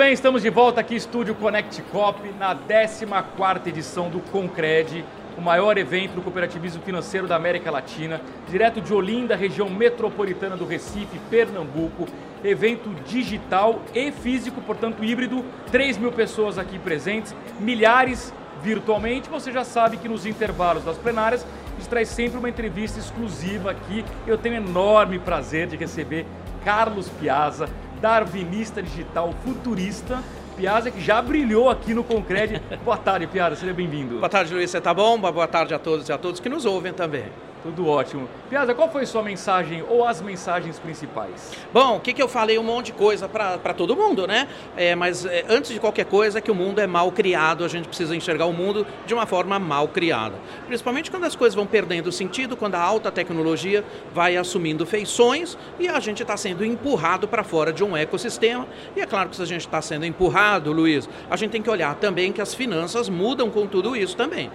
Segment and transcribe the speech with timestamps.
[0.00, 5.04] bem, estamos de volta aqui, Estúdio Connect Cop, na 14ª edição do Concred,
[5.36, 10.64] o maior evento do cooperativismo financeiro da América Latina, direto de Olinda, região metropolitana do
[10.64, 12.08] Recife, Pernambuco.
[12.42, 19.28] Evento digital e físico, portanto híbrido, 3 mil pessoas aqui presentes, milhares virtualmente.
[19.28, 23.72] Você já sabe que nos intervalos das plenárias a gente traz sempre uma entrevista exclusiva
[23.72, 24.02] aqui.
[24.26, 26.24] Eu tenho enorme prazer de receber
[26.64, 27.68] Carlos Piazza,
[28.00, 30.22] darwinista digital futurista.
[30.56, 32.60] Piazza que já brilhou aqui no Concred.
[32.84, 34.16] Boa tarde, Piazza, seja bem-vindo.
[34.16, 35.18] Boa tarde, Luiz, você tá bom?
[35.18, 37.24] Boa tarde a todos e a todos que nos ouvem também.
[37.62, 38.26] Tudo ótimo.
[38.48, 41.52] Piazza, qual foi sua mensagem ou as mensagens principais?
[41.72, 42.58] Bom, o que, que eu falei?
[42.58, 44.48] Um monte de coisa para todo mundo, né?
[44.76, 47.68] É, mas é, antes de qualquer coisa, é que o mundo é mal criado, a
[47.68, 50.36] gente precisa enxergar o mundo de uma forma mal criada.
[50.66, 55.86] Principalmente quando as coisas vão perdendo sentido, quando a alta tecnologia vai assumindo feições e
[55.86, 58.66] a gente está sendo empurrado para fora de um ecossistema.
[58.96, 61.70] E é claro que se a gente está sendo empurrado, Luiz, a gente tem que
[61.70, 64.50] olhar também que as finanças mudam com tudo isso também.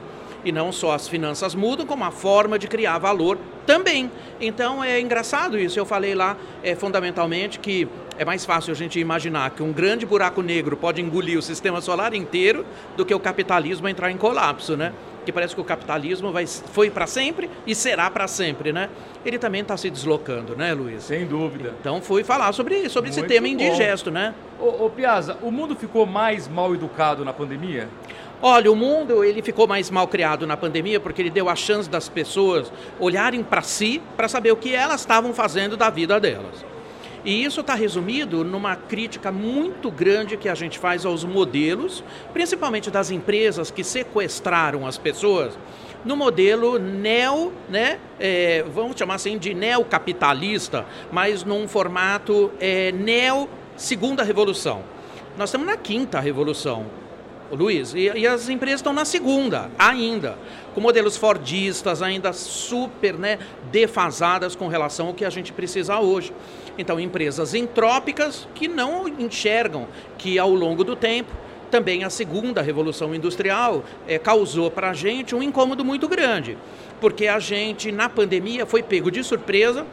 [0.45, 4.11] E não só as finanças mudam, como a forma de criar valor também.
[4.39, 5.77] Então é engraçado isso.
[5.79, 7.87] Eu falei lá é, fundamentalmente que
[8.17, 11.81] é mais fácil a gente imaginar que um grande buraco negro pode engolir o sistema
[11.81, 12.65] solar inteiro
[12.95, 14.93] do que o capitalismo entrar em colapso, né?
[15.25, 18.89] Que parece que o capitalismo vai, foi para sempre e será para sempre, né?
[19.25, 21.03] Ele também está se deslocando, né, Luiz?
[21.03, 21.73] Sem dúvida.
[21.81, 24.35] Então fui falar sobre, sobre esse tema indigesto, né?
[24.59, 27.89] Ô, ô Piazza, o mundo ficou mais mal educado na pandemia?
[28.41, 31.89] Olha, o mundo ele ficou mais mal criado na pandemia porque ele deu a chance
[31.89, 36.65] das pessoas olharem para si para saber o que elas estavam fazendo da vida delas.
[37.23, 42.91] E isso está resumido numa crítica muito grande que a gente faz aos modelos, principalmente
[42.91, 45.57] das empresas que sequestraram as pessoas,
[46.05, 53.49] no modelo neo, né, é, vamos chamar assim de neocapitalista, mas num formato é, neo
[53.75, 54.83] segunda revolução.
[55.35, 56.85] Nós estamos na quinta revolução.
[57.51, 60.37] Luiz, e, e, as empresas estão na segunda, ainda,
[60.73, 63.37] com modelos fordistas ainda super né,
[63.71, 66.33] defasadas com relação ao que a gente precisa hoje.
[66.77, 71.31] Então, empresas entrópicas que não enxergam que ao longo do tempo
[71.69, 76.57] também a segunda revolução industrial é, causou para a gente um incômodo muito grande,
[77.01, 79.85] porque a gente na pandemia foi pego de surpresa,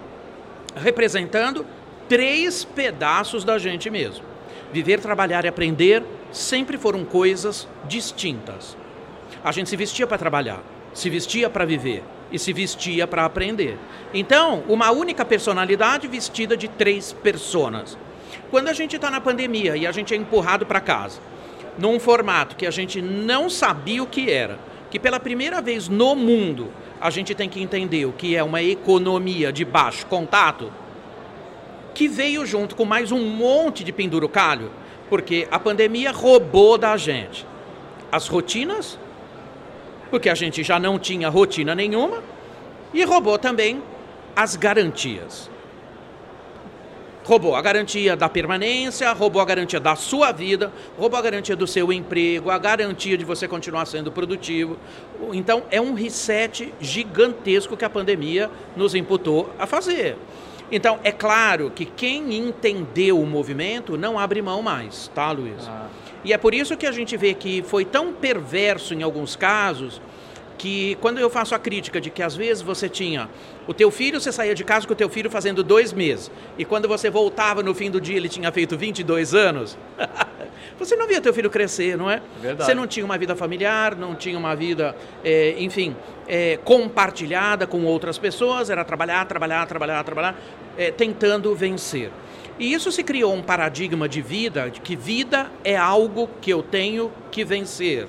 [0.76, 1.66] representando
[2.08, 4.24] três pedaços da gente mesmo:
[4.72, 8.76] viver, trabalhar e aprender sempre foram coisas distintas.
[9.44, 10.62] A gente se vestia para trabalhar,
[10.94, 13.78] se vestia para viver e se vestia para aprender.
[14.14, 17.98] Então, uma única personalidade vestida de três personas.
[18.50, 21.20] Quando a gente está na pandemia e a gente é empurrado para casa,
[21.78, 24.58] num formato que a gente não sabia o que era,
[24.90, 28.62] que pela primeira vez no mundo a gente tem que entender o que é uma
[28.62, 30.72] economia de baixo contato,
[31.94, 34.70] que veio junto com mais um monte de pendurucalho
[35.12, 37.46] porque a pandemia roubou da gente
[38.10, 38.98] as rotinas,
[40.08, 42.22] porque a gente já não tinha rotina nenhuma,
[42.94, 43.82] e roubou também
[44.34, 45.50] as garantias.
[47.24, 51.66] Roubou a garantia da permanência, roubou a garantia da sua vida, roubou a garantia do
[51.66, 54.78] seu emprego, a garantia de você continuar sendo produtivo.
[55.34, 60.16] Então, é um reset gigantesco que a pandemia nos imputou a fazer.
[60.74, 65.68] Então, é claro que quem entendeu o movimento não abre mão mais, tá, Luiz?
[65.68, 65.88] Ah.
[66.24, 70.00] E é por isso que a gente vê que foi tão perverso em alguns casos
[70.62, 73.28] que quando eu faço a crítica de que às vezes você tinha
[73.66, 76.64] o teu filho, você saía de casa com o teu filho fazendo dois meses, e
[76.64, 79.76] quando você voltava no fim do dia ele tinha feito 22 anos,
[80.78, 82.22] você não via teu filho crescer, não é?
[82.40, 82.64] Verdade.
[82.64, 85.96] Você não tinha uma vida familiar, não tinha uma vida, é, enfim,
[86.28, 90.40] é, compartilhada com outras pessoas, era trabalhar, trabalhar, trabalhar, trabalhar,
[90.78, 92.12] é, tentando vencer.
[92.56, 96.62] E isso se criou um paradigma de vida, de que vida é algo que eu
[96.62, 98.06] tenho que vencer.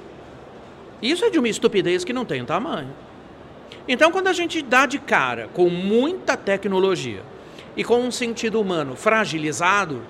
[1.03, 2.88] Isso é de uma estupidez que não tem tamanho.
[3.86, 7.22] Então, quando a gente dá de cara com muita tecnologia
[7.75, 10.01] e com um sentido humano fragilizado,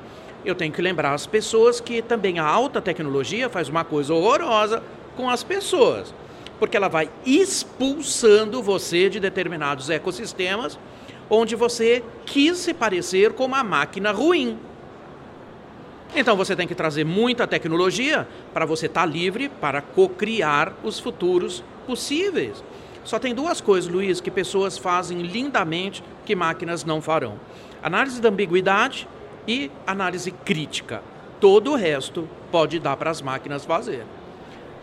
[0.45, 4.83] eu tenho que lembrar as pessoas que também a alta tecnologia faz uma coisa horrorosa
[5.15, 6.13] com as pessoas,
[6.59, 10.77] porque ela vai expulsando você de determinados ecossistemas
[11.27, 14.59] onde você quis se parecer com uma máquina ruim.
[16.15, 20.99] Então você tem que trazer muita tecnologia para você estar tá livre para co-criar os
[20.99, 22.63] futuros possíveis.
[23.03, 27.39] Só tem duas coisas, Luiz, que pessoas fazem lindamente que máquinas não farão:
[27.81, 29.07] análise da ambiguidade
[29.47, 31.01] e análise crítica.
[31.39, 34.05] Todo o resto pode dar para as máquinas fazer.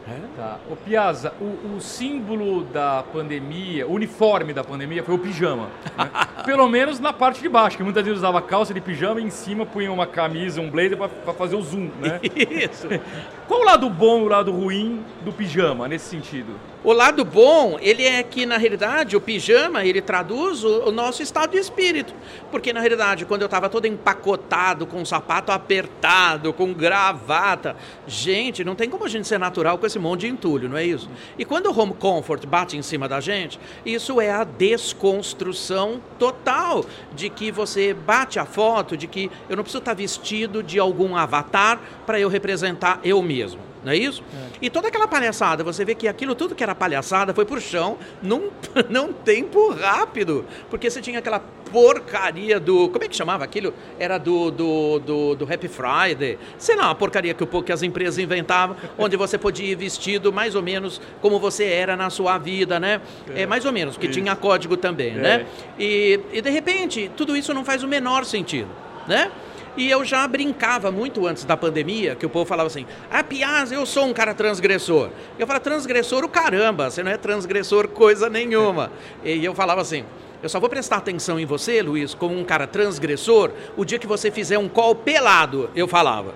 [0.08, 0.36] É?
[0.36, 0.58] Tá.
[0.70, 5.68] O Piazza, o, o, símbolo da pandemia, o uniforme da pandemia foi o pijama.
[5.96, 6.10] Né?
[6.44, 9.30] Pelo menos na parte de baixo, que muitas vezes usava calça de pijama e em
[9.30, 12.18] cima punha uma camisa, um blazer para fazer o zoom, né?
[12.22, 12.88] Isso.
[13.46, 16.54] Qual o lado bom e o lado ruim do pijama nesse sentido?
[16.82, 21.22] O lado bom, ele é que na realidade o pijama, ele traduz o, o nosso
[21.22, 22.14] estado de espírito.
[22.50, 27.76] Porque na realidade, quando eu estava todo empacotado, com o sapato apertado, com gravata,
[28.06, 30.84] gente, não tem como a gente ser natural com esse monte de entulho, não é
[30.84, 31.08] isso?
[31.38, 36.84] E quando o home comfort bate em cima da gente, isso é a desconstrução total
[37.14, 41.16] de que você bate a foto de que eu não preciso estar vestido de algum
[41.16, 44.22] avatar para eu representar eu mesmo não é isso?
[44.34, 44.48] É.
[44.62, 47.96] E toda aquela palhaçada, você vê que aquilo tudo que era palhaçada foi pro chão
[48.22, 48.50] num,
[48.90, 51.40] num tempo rápido, porque você tinha aquela
[51.70, 52.88] porcaria do.
[52.88, 53.72] Como é que chamava aquilo?
[53.98, 56.38] Era do, do, do, do Happy Friday.
[56.58, 60.54] Sei lá, uma porcaria que, que as empresas inventavam, onde você podia ir vestido mais
[60.54, 63.00] ou menos como você era na sua vida, né?
[63.34, 64.20] É, é mais ou menos, que isso.
[64.20, 65.34] tinha código também, né?
[65.34, 65.38] é.
[65.38, 65.46] né?
[65.78, 68.68] E, e de repente, tudo isso não faz o menor sentido,
[69.06, 69.30] né?
[69.76, 73.70] E eu já brincava muito antes da pandemia, que o povo falava assim: Ah, Piaz,
[73.70, 75.10] eu sou um cara transgressor.
[75.38, 78.90] Eu falava: transgressor o caramba, você não é transgressor coisa nenhuma.
[79.24, 80.04] E eu falava assim:
[80.42, 84.06] eu só vou prestar atenção em você, Luiz, como um cara transgressor, o dia que
[84.06, 86.34] você fizer um call pelado, eu falava.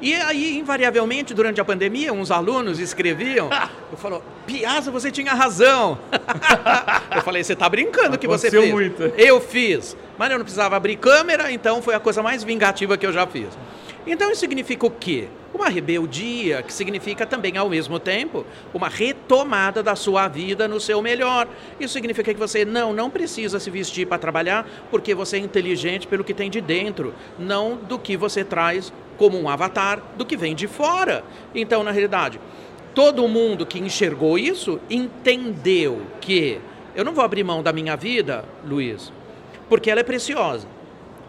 [0.00, 3.48] E aí, invariavelmente, durante a pandemia, uns alunos escreviam,
[3.90, 5.98] eu falo, Piazza, você tinha razão.
[7.14, 8.70] eu falei, você está brincando que você fez.
[8.70, 9.02] Muito.
[9.16, 9.96] Eu fiz.
[10.18, 13.26] Mas eu não precisava abrir câmera, então foi a coisa mais vingativa que eu já
[13.26, 13.48] fiz.
[14.06, 15.28] Então isso significa o quê?
[15.54, 21.00] Uma rebeldia, que significa também, ao mesmo tempo, uma retomada da sua vida no seu
[21.00, 21.46] melhor.
[21.78, 26.06] Isso significa que você não, não precisa se vestir para trabalhar, porque você é inteligente
[26.06, 30.36] pelo que tem de dentro, não do que você traz como um avatar do que
[30.36, 31.24] vem de fora.
[31.54, 32.40] Então, na realidade,
[32.94, 36.60] todo mundo que enxergou isso entendeu que
[36.94, 39.12] eu não vou abrir mão da minha vida, Luiz,
[39.68, 40.73] porque ela é preciosa.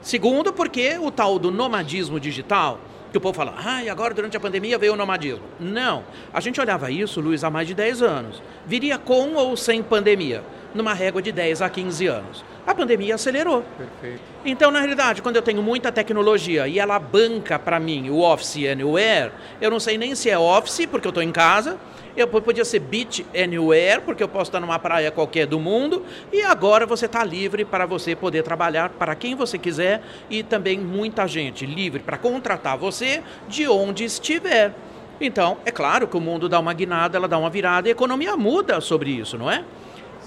[0.06, 2.80] Segundo, porque o tal do nomadismo digital,
[3.12, 5.42] que o povo fala, ah, e agora durante a pandemia veio o nomadismo.
[5.60, 6.04] Não.
[6.31, 8.44] A gente olhava isso, Luiz, há mais de 10 anos.
[8.68, 10.44] Viria com ou sem pandemia,
[10.75, 13.63] numa régua de 10 a 15 anos a pandemia acelerou.
[13.77, 14.21] Perfeito.
[14.44, 18.65] Então, na realidade, quando eu tenho muita tecnologia e ela banca para mim o Office
[18.67, 19.31] Anywhere,
[19.62, 21.77] eu não sei nem se é Office, porque eu estou em casa,
[22.15, 26.41] eu podia ser Beach Anywhere, porque eu posso estar numa praia qualquer do mundo, e
[26.41, 31.27] agora você está livre para você poder trabalhar para quem você quiser e também muita
[31.27, 34.73] gente livre para contratar você de onde estiver.
[35.19, 37.94] Então, é claro que o mundo dá uma guinada, ela dá uma virada e a
[37.94, 39.63] economia muda sobre isso, não é?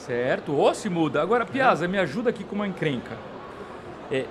[0.08, 1.22] Certo, ou se muda.
[1.22, 3.16] Agora, Piazza, me ajuda aqui com uma encrenca.
[4.10, 4.24] É,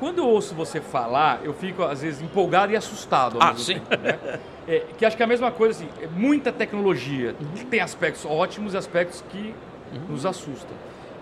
[0.00, 3.38] quando eu ouço você falar, eu fico às vezes empolgado e assustado.
[3.40, 3.74] ah, sim.
[3.74, 4.40] Tempo, né?
[4.66, 7.36] é, que acho que é a mesma coisa, assim, é muita tecnologia.
[7.40, 7.64] Uhum.
[7.66, 9.54] Tem aspectos ótimos e aspectos que
[9.92, 10.00] uhum.
[10.08, 10.76] nos assustam.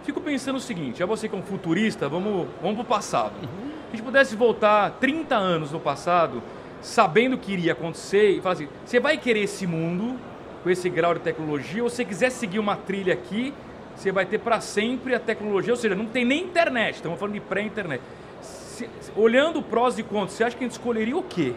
[0.04, 3.34] Fico pensando o seguinte, é você que é um futurista, vamos, vamos para o passado.
[3.42, 3.68] Uhum.
[3.68, 6.42] Se a gente pudesse voltar 30 anos no passado,
[6.80, 10.18] sabendo o que iria acontecer, e falar assim, você vai querer esse mundo
[10.62, 13.52] com esse grau de tecnologia, ou se você quiser seguir uma trilha aqui,
[13.98, 17.34] você vai ter para sempre a tecnologia, ou seja, não tem nem internet, estamos falando
[17.34, 18.00] de pré-internet.
[19.16, 21.52] Olhando prós e contras, você acha que a gente escolheria o quê?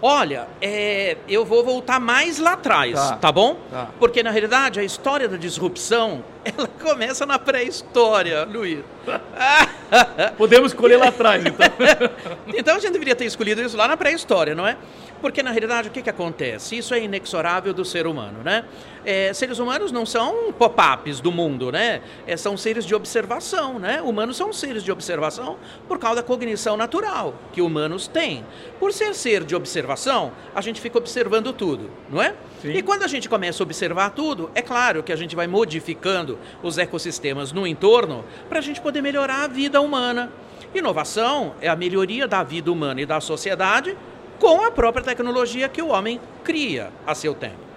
[0.00, 3.58] Olha, é, eu vou voltar mais lá atrás, tá, tá bom?
[3.70, 3.90] Tá.
[3.98, 6.24] Porque na realidade a história da disrupção
[6.56, 8.84] ela começa na pré-história, Luiz.
[10.36, 11.66] Podemos escolher lá atrás, então.
[12.56, 14.76] então a gente deveria ter escolhido isso lá na pré-história, não é?
[15.20, 16.76] Porque, na realidade, o que, que acontece?
[16.76, 18.64] Isso é inexorável do ser humano, né?
[19.04, 22.02] É, seres humanos não são pop-ups do mundo, né?
[22.26, 24.00] É, são seres de observação, né?
[24.00, 25.56] Humanos são seres de observação
[25.88, 28.44] por causa da cognição natural que humanos têm.
[28.78, 32.34] Por ser ser de observação, a gente fica observando tudo, não é?
[32.62, 32.72] Sim.
[32.72, 36.37] E quando a gente começa a observar tudo, é claro que a gente vai modificando
[36.62, 40.30] os ecossistemas no entorno para a gente poder melhorar a vida humana.
[40.74, 43.96] Inovação é a melhoria da vida humana e da sociedade
[44.38, 47.68] com a própria tecnologia que o homem cria a seu tempo.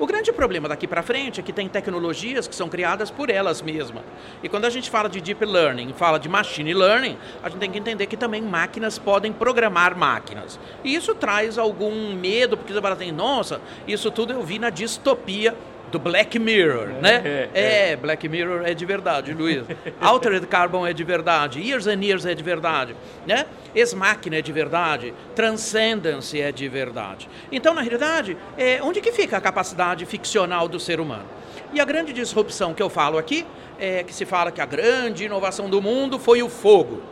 [0.00, 3.60] O grande problema daqui para frente é que tem tecnologias que são criadas por elas
[3.60, 4.04] mesmas.
[4.44, 7.68] E quando a gente fala de deep learning, fala de machine learning, a gente tem
[7.68, 10.58] que entender que também máquinas podem programar máquinas.
[10.84, 14.70] E isso traz algum medo, porque você fala assim, nossa, isso tudo eu vi na
[14.70, 15.56] distopia
[15.90, 17.22] do Black Mirror, é, né?
[17.24, 19.64] É, é, é, Black Mirror é de verdade, Luiz.
[20.00, 22.94] Altered Carbon é de verdade, Years and Years é de verdade,
[23.26, 23.46] né?
[23.74, 27.28] Ex Machina é de verdade, Transcendence é de verdade.
[27.50, 31.26] Então, na realidade, é, onde que fica a capacidade ficcional do ser humano?
[31.72, 33.46] E a grande disrupção que eu falo aqui
[33.78, 37.02] é que se fala que a grande inovação do mundo foi o fogo.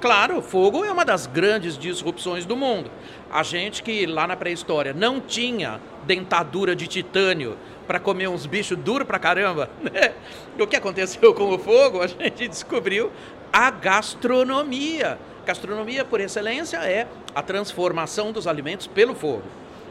[0.00, 2.90] Claro, fogo é uma das grandes disrupções do mundo.
[3.30, 7.56] A gente que lá na pré-história não tinha dentadura de titânio
[7.90, 10.12] para comer uns bichos duros pra caramba, né?
[10.56, 12.00] O que aconteceu com o fogo?
[12.00, 13.10] A gente descobriu
[13.52, 15.18] a gastronomia.
[15.44, 19.42] Gastronomia, por excelência, é a transformação dos alimentos pelo fogo.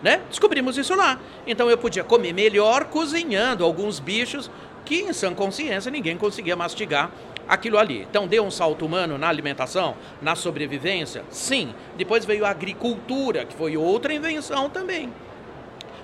[0.02, 0.22] Né?
[0.30, 1.20] Descobrimos isso lá.
[1.46, 4.50] Então eu podia comer melhor cozinhando alguns bichos
[4.86, 7.12] que, em sã consciência, ninguém conseguia mastigar
[7.50, 8.08] aquilo ali.
[8.10, 11.26] Então deu um salto humano na alimentação, na sobrevivência?
[11.30, 11.74] Sim.
[11.98, 15.12] Depois veio a agricultura, que foi outra invenção também.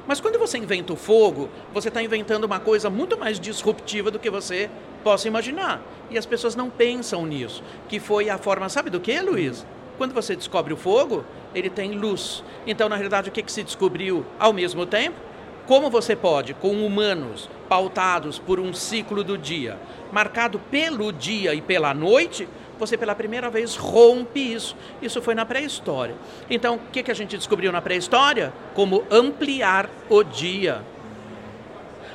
[0.07, 4.19] Mas quando você inventa o fogo, você está inventando uma coisa muito mais disruptiva do
[4.19, 4.69] que você
[5.03, 5.81] possa imaginar.
[6.11, 7.63] E as pessoas não pensam nisso.
[7.89, 9.65] Que foi a forma, sabe do que, Luiz?
[9.97, 12.43] Quando você descobre o fogo, ele tem luz.
[12.67, 15.17] Então, na realidade, o que, que se descobriu ao mesmo tempo?
[15.65, 19.79] Como você pode, com humanos pautados por um ciclo do dia,
[20.11, 22.47] marcado pelo dia e pela noite,
[22.79, 24.75] você pela primeira vez rompe isso.
[25.01, 26.15] Isso foi na pré-história.
[26.49, 28.53] Então, o que, que a gente descobriu na pré-história?
[28.73, 30.81] Como ampliar o dia.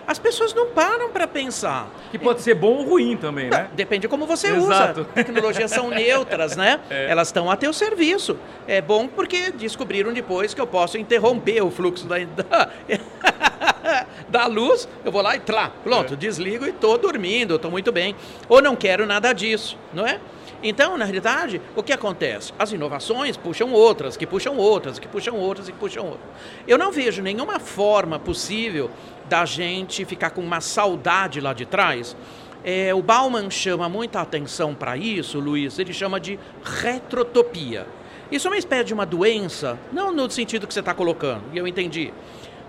[0.06, 1.88] As pessoas não param para pensar.
[2.10, 3.68] Que pode ser bom ou ruim também, né?
[3.74, 5.02] Depende de como você Exato.
[5.02, 5.08] usa.
[5.14, 6.80] Tecnologias são neutras, né?
[6.90, 7.08] É.
[7.08, 8.36] Elas estão a teu serviço.
[8.66, 12.70] É bom porque descobriram depois que eu posso interromper o fluxo da, da,
[14.28, 14.88] da luz.
[15.04, 16.16] Eu vou lá e trá, pronto, É.
[16.16, 18.16] desligo e estou dormindo, estou muito bem.
[18.48, 20.18] Ou não quero nada disso, não é?
[20.62, 22.52] Então, na realidade, o que acontece?
[22.58, 26.28] As inovações puxam outras, que puxam outras, que puxam outras e que puxam outras.
[26.68, 28.90] Eu não vejo nenhuma forma possível
[29.28, 32.14] da gente ficar com uma saudade lá de trás.
[32.62, 37.86] É, o Bauman chama muita atenção para isso, Luiz, ele chama de retrotopia.
[38.30, 41.58] Isso é uma espécie de uma doença, não no sentido que você está colocando, e
[41.58, 42.12] eu entendi.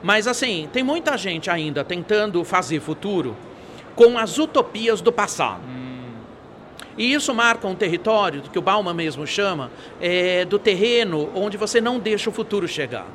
[0.01, 3.35] Mas assim, tem muita gente ainda tentando fazer futuro
[3.95, 5.61] com as utopias do passado.
[6.97, 11.79] E isso marca um território, que o Bauman mesmo chama, é, do terreno onde você
[11.79, 13.07] não deixa o futuro chegar.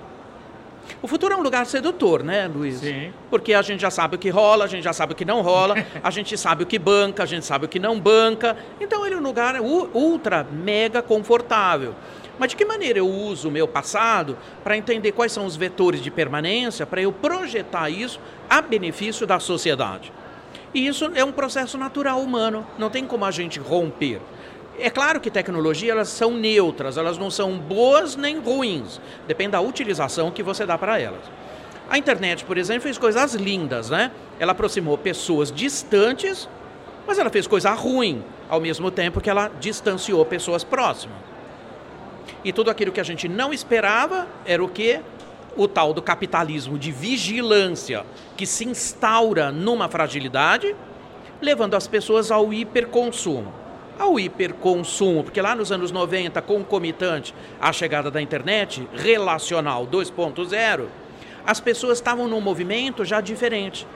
[1.02, 2.78] O futuro é um lugar sedutor, né, Luiz?
[2.78, 3.12] Sim.
[3.28, 5.42] Porque a gente já sabe o que rola, a gente já sabe o que não
[5.42, 8.56] rola, a gente sabe o que banca, a gente sabe o que não banca.
[8.80, 11.94] Então ele é um lugar ultra, mega confortável.
[12.38, 16.02] Mas de que maneira eu uso o meu passado para entender quais são os vetores
[16.02, 20.12] de permanência, para eu projetar isso a benefício da sociedade?
[20.76, 24.20] E isso é um processo natural humano, não tem como a gente romper.
[24.78, 29.60] É claro que tecnologia elas são neutras, elas não são boas nem ruins, depende da
[29.62, 31.22] utilização que você dá para elas.
[31.88, 34.12] A internet, por exemplo, fez coisas lindas, né?
[34.38, 36.46] Ela aproximou pessoas distantes,
[37.06, 41.16] mas ela fez coisa ruim, ao mesmo tempo que ela distanciou pessoas próximas.
[42.44, 45.00] E tudo aquilo que a gente não esperava era o quê?
[45.56, 48.04] O tal do capitalismo de vigilância
[48.36, 50.76] que se instaura numa fragilidade,
[51.40, 53.52] levando as pessoas ao hiperconsumo.
[53.98, 60.86] Ao hiperconsumo, porque lá nos anos 90, concomitante à chegada da internet, relacional 2.0,
[61.46, 63.86] as pessoas estavam num movimento já diferente.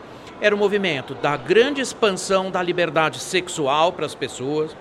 [0.41, 4.75] Era o movimento da grande expansão da liberdade sexual para as pessoas,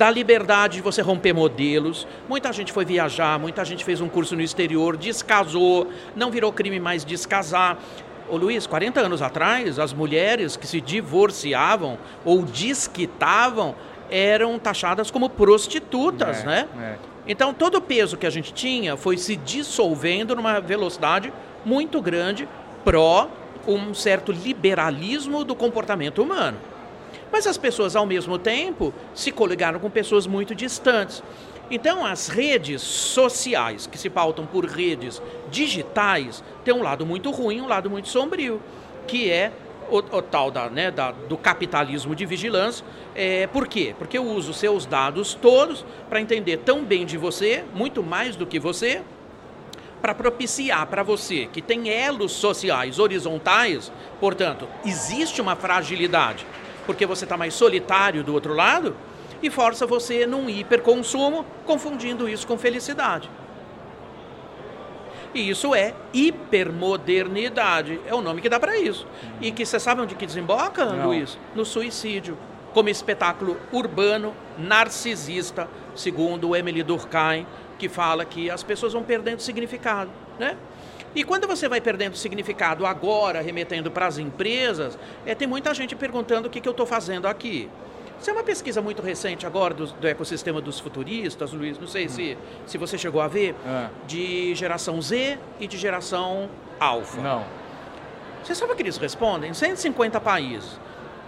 [0.00, 2.08] da liberdade de você romper modelos.
[2.26, 6.80] Muita gente foi viajar, muita gente fez um curso no exterior, descasou, não virou crime
[6.80, 7.76] mais descasar.
[8.26, 13.74] Ô Luiz, 40 anos atrás, as mulheres que se divorciavam ou desquitavam
[14.10, 16.68] eram taxadas como prostitutas, É, né?
[16.80, 16.94] é.
[17.28, 21.30] Então todo o peso que a gente tinha foi se dissolvendo numa velocidade
[21.62, 22.48] muito grande
[22.82, 23.28] pró
[23.68, 26.56] um certo liberalismo do comportamento humano.
[27.32, 31.22] Mas as pessoas, ao mesmo tempo, se coligaram com pessoas muito distantes.
[31.70, 37.60] Então, as redes sociais, que se pautam por redes digitais, têm um lado muito ruim,
[37.60, 38.60] um lado muito sombrio,
[39.06, 39.52] que é
[39.88, 42.84] o, o tal da, né, da- do capitalismo de vigilância.
[43.14, 43.94] É, por quê?
[43.96, 48.46] Porque eu uso seus dados todos para entender tão bem de você, muito mais do
[48.46, 49.02] que você,
[50.02, 56.46] para propiciar para você que tem elos sociais horizontais, portanto, existe uma fragilidade,
[56.90, 58.96] porque você está mais solitário do outro lado,
[59.40, 63.30] e força você num hiperconsumo, confundindo isso com felicidade.
[65.32, 69.06] E isso é hipermodernidade, é o nome que dá para isso.
[69.40, 71.06] E que você sabe onde que desemboca, Não.
[71.06, 71.38] Luiz?
[71.54, 72.36] No suicídio,
[72.74, 77.46] como espetáculo urbano narcisista, segundo Emily Durkheim,
[77.78, 80.56] que fala que as pessoas vão perdendo significado, né?
[81.14, 85.96] E quando você vai perdendo significado agora, remetendo para as empresas, é, tem muita gente
[85.96, 87.68] perguntando o que, que eu estou fazendo aqui.
[88.20, 92.08] Isso é uma pesquisa muito recente agora do, do ecossistema dos futuristas, Luiz, não sei
[92.08, 92.36] se,
[92.66, 93.88] se você chegou a ver, Ah.
[94.06, 96.48] de geração Z e de geração
[96.78, 97.20] alfa.
[97.22, 97.44] Não.
[98.44, 99.52] Você sabe o que eles respondem?
[99.54, 100.78] 150 países.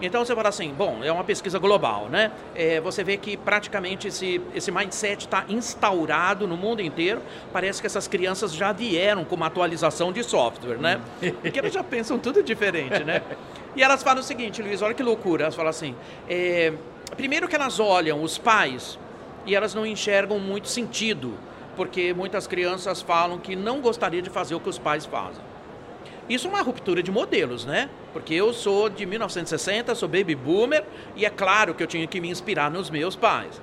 [0.01, 2.31] Então você fala assim, bom, é uma pesquisa global, né?
[2.55, 7.21] É, você vê que praticamente esse, esse mindset está instaurado no mundo inteiro.
[7.51, 10.99] Parece que essas crianças já vieram com uma atualização de software, né?
[11.41, 13.21] Porque elas já pensam tudo diferente, né?
[13.75, 15.43] E elas falam o seguinte, Luiz, olha que loucura.
[15.43, 15.95] Elas falam assim,
[16.29, 16.73] é,
[17.15, 18.99] primeiro que elas olham os pais
[19.45, 21.33] e elas não enxergam muito sentido,
[21.75, 25.52] porque muitas crianças falam que não gostaria de fazer o que os pais fazem.
[26.29, 27.89] Isso é uma ruptura de modelos, né?
[28.13, 30.83] Porque eu sou de 1960, sou baby boomer,
[31.15, 33.61] e é claro que eu tinha que me inspirar nos meus pais.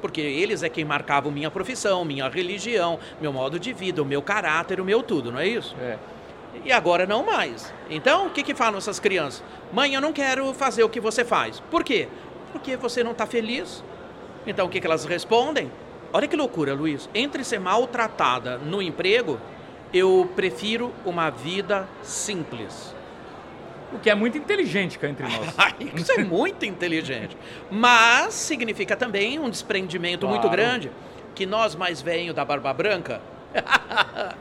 [0.00, 4.20] Porque eles é quem marcavam minha profissão, minha religião, meu modo de vida, o meu
[4.20, 5.74] caráter, o meu tudo, não é isso?
[5.80, 5.96] É.
[6.64, 7.72] E agora não mais.
[7.88, 9.42] Então, o que, que falam essas crianças?
[9.72, 11.60] Mãe, eu não quero fazer o que você faz.
[11.70, 12.08] Por quê?
[12.52, 13.82] Porque você não está feliz.
[14.46, 15.70] Então, o que, que elas respondem?
[16.12, 17.08] Olha que loucura, Luiz.
[17.14, 19.40] Entre ser maltratada no emprego
[19.92, 22.94] eu prefiro uma vida simples.
[23.92, 25.54] O que é muito inteligente cá entre nós.
[25.94, 27.36] Isso é muito inteligente.
[27.70, 30.34] Mas significa também um desprendimento claro.
[30.34, 30.90] muito grande
[31.34, 33.20] que nós mais velhos da barba branca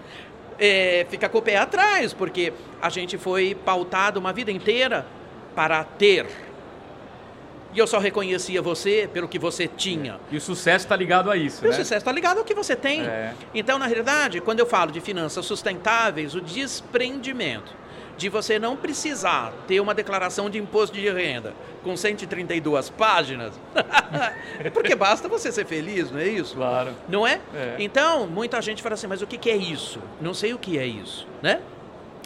[0.58, 5.06] é, fica com o pé atrás, porque a gente foi pautado uma vida inteira
[5.54, 6.28] para ter
[7.74, 10.20] e eu só reconhecia você pelo que você tinha.
[10.30, 11.70] E o sucesso está ligado a isso, e né?
[11.70, 13.06] O sucesso está ligado ao que você tem.
[13.06, 13.34] É.
[13.54, 17.82] Então, na realidade, quando eu falo de finanças sustentáveis, o desprendimento
[18.18, 23.54] de você não precisar ter uma declaração de imposto de renda com 132 páginas,
[24.74, 26.56] porque basta você ser feliz, não é isso?
[26.56, 26.94] Claro.
[27.08, 27.40] Não é?
[27.56, 27.76] é?
[27.80, 30.00] Então, muita gente fala assim, mas o que é isso?
[30.20, 31.62] Não sei o que é isso, né?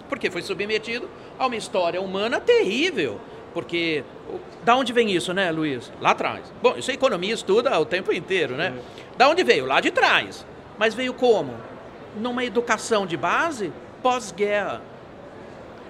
[0.10, 1.10] Porque foi submetido
[1.40, 3.22] a uma história humana terrível
[3.56, 4.04] porque
[4.65, 5.91] da onde vem isso, né, Luiz?
[6.01, 6.51] Lá atrás.
[6.60, 8.74] Bom, isso a economia estuda o tempo inteiro, né?
[8.75, 9.05] É.
[9.15, 9.63] Da onde veio?
[9.63, 10.43] Lá de trás.
[10.75, 11.53] Mas veio como?
[12.17, 14.81] Numa educação de base pós-guerra.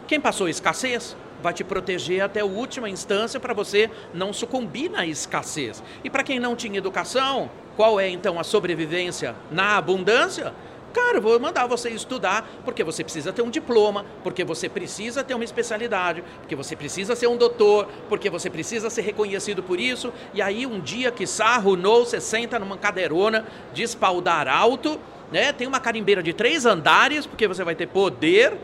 [0.08, 5.06] Quem passou escassez vai te proteger até a última instância para você não sucumbir na
[5.06, 5.82] escassez.
[6.04, 10.54] E para quem não tinha educação, qual é então a sobrevivência na abundância?
[10.96, 15.26] Cara, eu vou mandar você estudar, porque você precisa ter um diploma, porque você precisa
[15.26, 19.78] ter uma especialidade, porque você precisa ser um doutor, porque você precisa ser reconhecido por
[19.78, 20.14] isso.
[20.34, 24.98] E aí, um dia que sarro no, você senta numa cadeirona de espaldar alto,
[25.34, 25.52] né?
[25.52, 28.58] Tem uma carimbeira de três andares, porque você vai ter poder.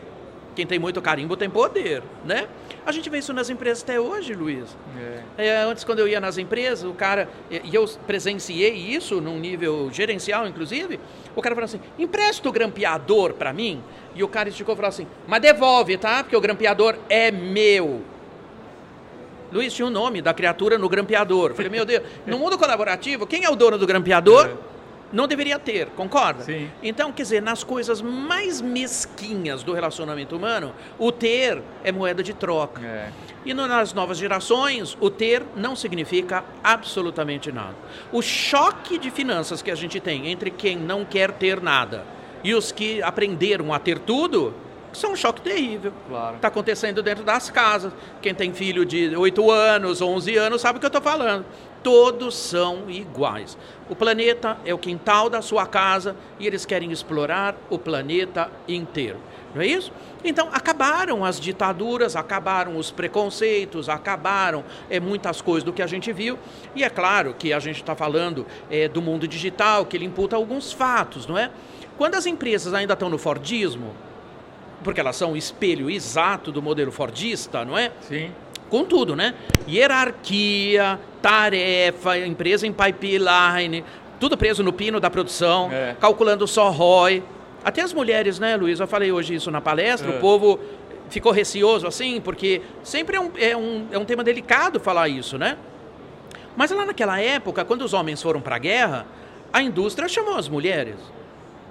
[0.54, 2.46] Quem tem muito carimbo tem poder, né?
[2.84, 4.76] A gente vê isso nas empresas até hoje, Luiz.
[5.38, 5.46] É.
[5.46, 9.88] É, antes, quando eu ia nas empresas, o cara, e eu presenciei isso num nível
[9.92, 11.00] gerencial, inclusive,
[11.34, 13.82] o cara falou assim: empresta o grampeador para mim.
[14.14, 16.22] E o cara esticou e falou assim: mas devolve, tá?
[16.22, 18.02] Porque o grampeador é meu.
[19.50, 21.50] Luiz tinha o nome da criatura no grampeador.
[21.50, 24.46] Eu falei, meu Deus, no mundo colaborativo, quem é o dono do grampeador?
[24.46, 24.71] É
[25.12, 26.44] não deveria ter, concorda?
[26.44, 26.70] Sim.
[26.82, 32.32] Então, quer dizer, nas coisas mais mesquinhas do relacionamento humano, o ter é moeda de
[32.32, 32.80] troca.
[32.80, 33.10] É.
[33.44, 37.74] E no, nas novas gerações, o ter não significa absolutamente nada.
[38.10, 42.04] O choque de finanças que a gente tem entre quem não quer ter nada
[42.44, 44.54] e os que aprenderam a ter tudo,
[44.92, 45.92] isso é um choque terrível.
[46.08, 46.36] Claro.
[46.36, 47.92] Está acontecendo dentro das casas.
[48.20, 51.44] Quem tem filho de 8 anos, 11 anos, sabe o que eu estou falando
[51.82, 53.58] todos são iguais.
[53.88, 59.18] O planeta é o quintal da sua casa e eles querem explorar o planeta inteiro.
[59.54, 59.92] Não é isso?
[60.24, 66.10] Então, acabaram as ditaduras, acabaram os preconceitos, acabaram é, muitas coisas do que a gente
[66.10, 66.38] viu.
[66.74, 70.36] E é claro que a gente está falando é, do mundo digital, que ele imputa
[70.36, 71.50] alguns fatos, não é?
[71.98, 73.94] Quando as empresas ainda estão no Fordismo,
[74.82, 77.92] porque elas são o espelho exato do modelo Fordista, não é?
[78.00, 78.30] Sim
[78.72, 79.34] com tudo, né?
[79.68, 83.84] Hierarquia, tarefa, empresa em pipeline,
[84.18, 85.94] tudo preso no pino da produção, é.
[86.00, 87.22] calculando só ROI.
[87.62, 88.80] Até as mulheres, né, Luiz?
[88.80, 90.16] Eu falei hoje isso na palestra, é.
[90.16, 90.58] o povo
[91.10, 95.36] ficou receoso assim, porque sempre é um, é, um, é um tema delicado falar isso,
[95.36, 95.58] né?
[96.56, 99.04] Mas lá naquela época, quando os homens foram para a guerra,
[99.52, 100.96] a indústria chamou as mulheres.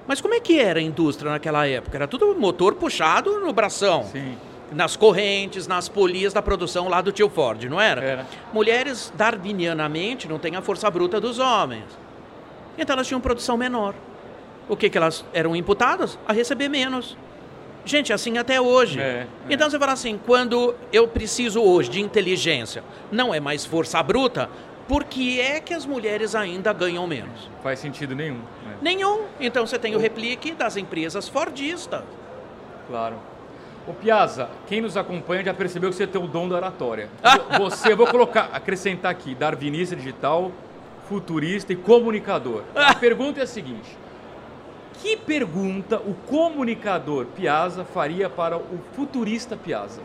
[0.08, 1.98] Mas como é que era a indústria naquela época?
[1.98, 4.04] Era tudo motor puxado no bração.
[4.06, 4.36] Sim
[4.72, 8.02] nas correntes, nas polias da produção lá do tio Ford, não era?
[8.02, 8.28] Era.
[8.54, 11.86] Mulheres darwinianamente não têm a força bruta dos homens.
[12.78, 13.94] Então elas tinham produção menor.
[14.70, 16.18] O que, que elas eram imputadas?
[16.26, 17.18] A receber menos.
[17.84, 19.00] Gente, assim até hoje.
[19.00, 19.28] É, é.
[19.50, 24.50] Então você fala assim, quando eu preciso hoje de inteligência, não é mais força bruta,
[24.88, 27.50] por que é que as mulheres ainda ganham menos?
[27.64, 28.40] Faz sentido nenhum.
[28.66, 28.78] Né?
[28.82, 29.26] Nenhum.
[29.40, 32.04] Então você tem o replique das empresas fordistas.
[32.88, 33.18] Claro.
[33.88, 37.10] O Piazza, quem nos acompanha já percebeu que você tem o dom da oratória.
[37.58, 40.52] Você, eu vou colocar, acrescentar aqui, darwinista digital,
[41.10, 42.64] futurista e comunicador.
[42.76, 43.98] A pergunta é a seguinte:
[45.02, 50.02] que pergunta o comunicador Piazza faria para o futurista Piazza?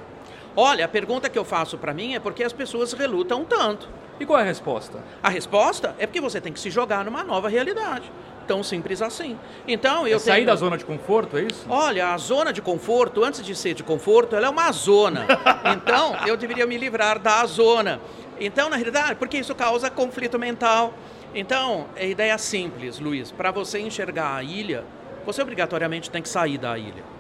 [0.57, 3.89] Olha, a pergunta que eu faço para mim é porque as pessoas relutam tanto.
[4.19, 4.99] E qual é a resposta?
[5.23, 8.11] A resposta é porque você tem que se jogar numa nova realidade.
[8.47, 9.37] Tão simples assim.
[9.67, 10.47] Então, eu é sair tenho...
[10.47, 11.67] da zona de conforto, é isso?
[11.69, 15.27] Olha, a zona de conforto, antes de ser de conforto, ela é uma zona.
[15.67, 18.01] Então, eu deveria me livrar da zona.
[18.39, 20.95] Então, na realidade, porque isso causa conflito mental.
[21.35, 23.33] Então, a ideia é simples, Luiz.
[23.33, 24.85] Para você enxergar a ilha,
[25.25, 27.16] você obrigatoriamente tem que sair da ilha.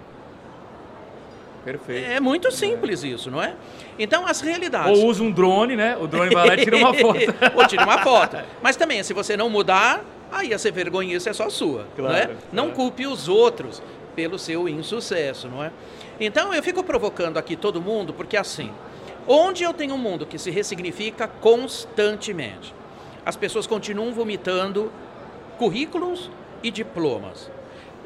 [1.67, 2.09] Perfeito.
[2.09, 3.09] É muito simples é.
[3.09, 3.57] isso, não é?
[3.99, 4.97] Então, as realidades.
[4.97, 5.97] Ou usa um drone, né?
[6.01, 7.19] O drone vai lá e tira uma foto.
[7.57, 8.37] Ou tira uma foto.
[8.63, 11.89] Mas também, se você não mudar, aí essa vergonhice é só sua.
[11.97, 12.25] Claro, não é?
[12.27, 12.39] Claro.
[12.53, 13.83] Não culpe os outros
[14.15, 15.73] pelo seu insucesso, não é?
[16.21, 18.71] Então, eu fico provocando aqui todo mundo, porque assim,
[19.27, 22.73] onde eu tenho um mundo que se ressignifica constantemente,
[23.25, 24.93] as pessoas continuam vomitando
[25.59, 26.31] currículos
[26.63, 27.51] e diplomas.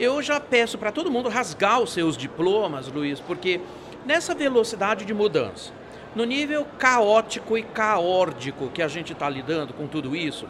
[0.00, 3.60] Eu já peço para todo mundo rasgar os seus diplomas, Luiz, porque
[4.06, 5.70] nessa velocidade de mudança,
[6.16, 10.46] no nível caótico e caórdico que a gente está lidando com tudo isso,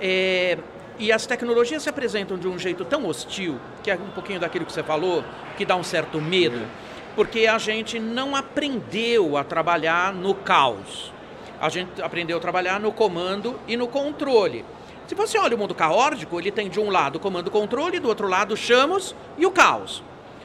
[0.00, 0.56] é,
[0.98, 4.64] e as tecnologias se apresentam de um jeito tão hostil, que é um pouquinho daquilo
[4.64, 5.22] que você falou,
[5.58, 6.58] que dá um certo medo,
[7.14, 11.12] porque a gente não aprendeu a trabalhar no caos.
[11.60, 14.64] A gente aprendeu a trabalhar no comando e no controle.
[15.08, 18.28] Se você olha o mundo caórdico, ele tem de um lado o comando-controle, do outro
[18.28, 20.02] lado chamos e o caos.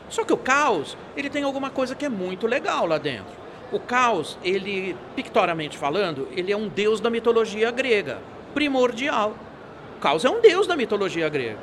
[0.07, 3.33] Só que o caos, ele tem alguma coisa que é muito legal lá dentro.
[3.73, 8.21] O caos, ele, pictoriamente falando, ele é um deus da mitologia grega,
[8.53, 9.35] primordial.
[9.97, 11.59] O caos é um deus da mitologia grega.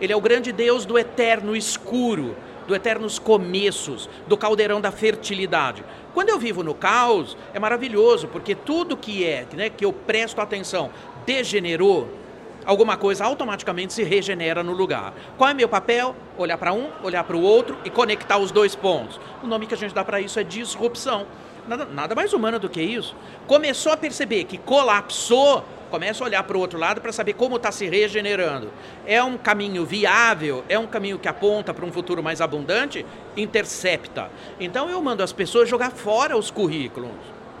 [0.00, 2.36] Ele é o grande deus do eterno escuro,
[2.68, 5.82] do eternos começos, do caldeirão da fertilidade.
[6.14, 10.40] Quando eu vivo no caos, é maravilhoso, porque tudo que é, né, que eu presto
[10.40, 10.90] atenção,
[11.26, 12.22] degenerou,
[12.64, 15.12] alguma coisa automaticamente se regenera no lugar.
[15.36, 16.14] Qual é meu papel?
[16.36, 19.20] Olhar para um, olhar para o outro e conectar os dois pontos.
[19.42, 21.26] O nome que a gente dá para isso é disrupção.
[21.66, 23.16] Nada, nada mais humano do que isso.
[23.46, 27.56] Começou a perceber que colapsou, começa a olhar para o outro lado para saber como
[27.56, 28.70] está se regenerando.
[29.06, 30.64] É um caminho viável?
[30.68, 33.06] É um caminho que aponta para um futuro mais abundante?
[33.36, 34.30] Intercepta.
[34.60, 37.12] Então eu mando as pessoas jogar fora os currículos,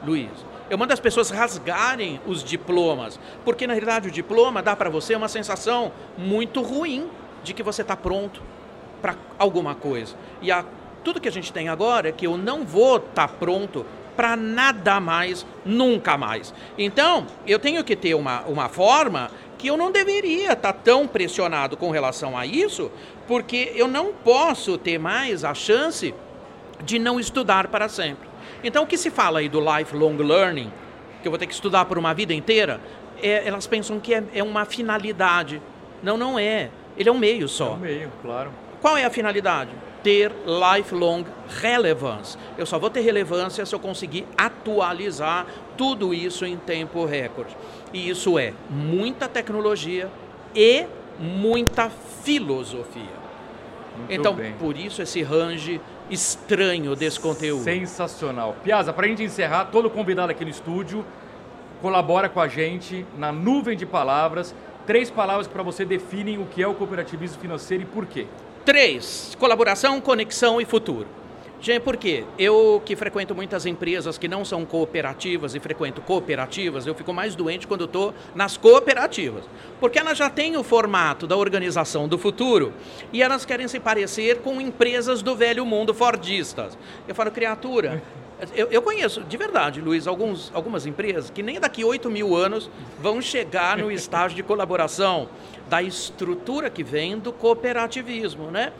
[0.04, 0.53] Luiz.
[0.70, 5.14] Eu mando as pessoas rasgarem os diplomas, porque na realidade o diploma dá para você
[5.14, 7.08] uma sensação muito ruim
[7.42, 8.42] de que você está pronto
[9.02, 10.16] para alguma coisa.
[10.40, 10.64] E a,
[11.04, 13.84] tudo que a gente tem agora é que eu não vou estar tá pronto
[14.16, 16.54] para nada mais, nunca mais.
[16.78, 21.06] Então, eu tenho que ter uma, uma forma que eu não deveria estar tá tão
[21.06, 22.90] pressionado com relação a isso,
[23.26, 26.14] porque eu não posso ter mais a chance
[26.82, 28.28] de não estudar para sempre.
[28.64, 30.72] Então, o que se fala aí do lifelong learning,
[31.20, 32.80] que eu vou ter que estudar por uma vida inteira,
[33.22, 35.60] é, elas pensam que é, é, uma finalidade.
[36.02, 36.70] Não, não é.
[36.96, 37.72] Ele é um meio só.
[37.72, 38.50] É um meio, claro.
[38.80, 39.70] Qual é a finalidade?
[40.02, 41.24] Ter lifelong
[41.60, 42.38] relevance.
[42.56, 45.46] Eu só vou ter relevância se eu conseguir atualizar
[45.76, 47.54] tudo isso em tempo recorde.
[47.92, 50.10] E isso é muita tecnologia
[50.54, 50.86] e
[51.18, 51.90] muita
[52.22, 53.24] filosofia.
[53.96, 54.54] Muito então, bem.
[54.58, 57.64] por isso esse range estranho desse conteúdo.
[57.64, 58.56] Sensacional.
[58.62, 61.04] Piazza, para a gente encerrar, todo convidado aqui no estúdio
[61.80, 64.54] colabora com a gente na nuvem de palavras.
[64.86, 68.26] Três palavras que para você definem o que é o cooperativismo financeiro e por quê.
[68.64, 71.06] Três: colaboração, conexão e futuro.
[71.64, 72.26] Gente, por quê?
[72.38, 77.34] Eu que frequento muitas empresas que não são cooperativas e frequento cooperativas, eu fico mais
[77.34, 79.44] doente quando estou nas cooperativas.
[79.80, 82.74] Porque elas já têm o formato da organização do futuro
[83.10, 86.76] e elas querem se parecer com empresas do velho mundo fordistas.
[87.08, 88.02] Eu falo, criatura,
[88.54, 92.70] eu, eu, conheço, de verdade, Luiz, alguns, algumas empresas que nem daqui 8 mil anos
[93.00, 95.30] vão chegar no estágio de colaboração
[95.70, 98.70] da estrutura que vem do cooperativismo, né?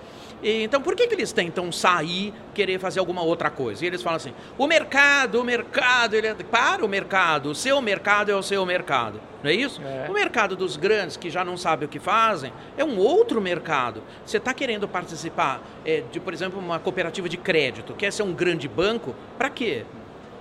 [0.43, 3.85] Então, por que, que eles tentam sair, querer fazer alguma outra coisa?
[3.85, 6.35] E eles falam assim: o mercado, o mercado, ele é...
[6.35, 9.21] para o mercado, o seu mercado é o seu mercado.
[9.43, 9.81] Não é isso?
[9.83, 10.07] É.
[10.09, 14.03] O mercado dos grandes, que já não sabem o que fazem, é um outro mercado.
[14.25, 18.33] Você está querendo participar é, de, por exemplo, uma cooperativa de crédito, quer ser um
[18.33, 19.85] grande banco, para quê?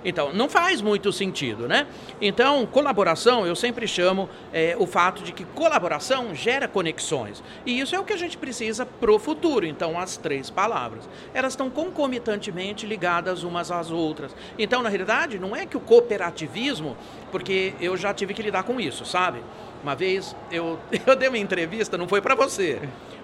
[0.03, 1.87] Então, não faz muito sentido, né?
[2.21, 7.43] Então, colaboração, eu sempre chamo é, o fato de que colaboração gera conexões.
[7.65, 9.65] E isso é o que a gente precisa para o futuro.
[9.65, 11.07] Então, as três palavras.
[11.33, 14.35] Elas estão concomitantemente ligadas umas às outras.
[14.57, 16.97] Então, na realidade, não é que o cooperativismo,
[17.31, 19.41] porque eu já tive que lidar com isso, sabe?
[19.81, 22.81] Uma vez eu, eu dei uma entrevista, não foi para você.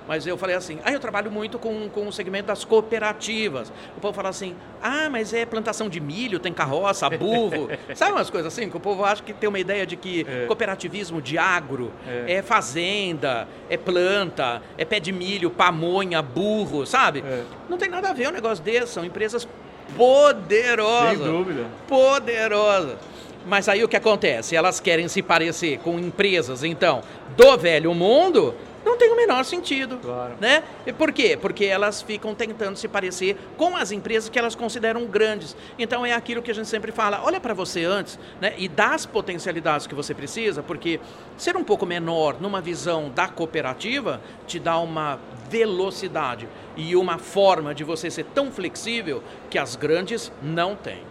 [0.10, 3.72] Mas eu falei assim, ah, eu trabalho muito com, com o segmento das cooperativas.
[3.96, 7.70] O povo fala assim, ah, mas é plantação de milho, tem carroça, burro.
[7.94, 8.72] Sabe umas coisas assim?
[8.72, 10.48] Que o povo acha que tem uma ideia de que é.
[10.48, 12.38] cooperativismo de agro é.
[12.38, 12.42] é.
[12.42, 17.20] fazenda, é planta, é pé de milho, pamonha, burro, sabe?
[17.24, 17.44] É.
[17.70, 19.48] Não tem nada a ver um negócio desse, são empresas
[19.96, 21.24] poderosa.
[21.24, 21.66] Sem dúvida.
[21.88, 22.98] Poderosa.
[23.46, 24.56] Mas aí o que acontece?
[24.56, 27.02] Elas querem se parecer com empresas, então,
[27.38, 29.98] do velho mundo, não tem o menor sentido.
[29.98, 30.36] Claro.
[30.40, 30.64] Né?
[30.86, 31.38] E por quê?
[31.40, 35.56] Porque elas ficam tentando se parecer com as empresas que elas consideram grandes.
[35.78, 38.54] Então é aquilo que a gente sempre fala, olha para você antes, né?
[38.58, 41.00] E dá as potencialidades que você precisa, porque
[41.38, 47.74] ser um pouco menor numa visão da cooperativa te dá uma velocidade e uma forma
[47.74, 51.09] de você ser tão flexível que as grandes não têm.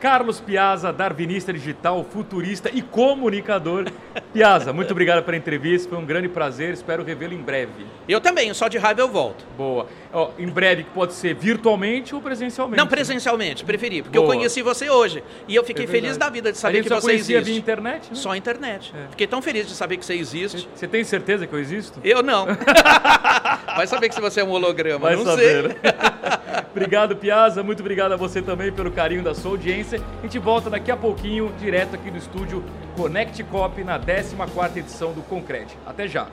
[0.00, 3.84] Carlos Piazza, darwinista digital, futurista e comunicador.
[4.32, 7.84] Piazza, muito obrigado pela entrevista, foi um grande prazer, espero revê-lo em breve.
[8.08, 9.44] Eu também, só de raiva eu volto.
[9.58, 9.86] Boa.
[10.12, 12.78] Ó, em breve, que pode ser virtualmente ou presencialmente?
[12.78, 14.32] Não, presencialmente, preferi, porque Boa.
[14.32, 15.22] eu conheci você hoje.
[15.46, 17.50] E eu fiquei É feliz da vida de saber que só você conhecia existe.
[17.50, 18.14] via internet, né?
[18.14, 18.92] Só internet.
[18.96, 19.10] É.
[19.10, 20.66] Fiquei tão feliz de saber que você existe.
[20.74, 22.00] Você tem certeza que eu existo?
[22.02, 22.46] Eu não.
[23.76, 25.70] Vai saber que se você é um holograma, Vai não saber.
[25.72, 25.80] sei.
[26.70, 27.62] obrigado, Piazza.
[27.62, 30.00] Muito obrigado a você também pelo carinho da sua audiência.
[30.18, 32.64] A gente volta daqui a pouquinho, direto aqui do estúdio
[32.96, 35.76] Connect Cop, na 14ª edição do Concrete.
[35.86, 36.28] Até já.